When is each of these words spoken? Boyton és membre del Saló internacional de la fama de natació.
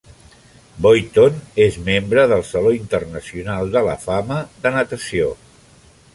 Boyton 0.85 1.35
és 1.67 1.77
membre 1.91 2.23
del 2.31 2.41
Saló 2.53 2.73
internacional 2.79 3.71
de 3.77 3.85
la 3.91 3.97
fama 4.09 4.43
de 4.65 4.75
natació. 4.79 5.31